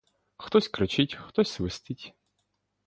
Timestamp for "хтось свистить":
1.13-2.13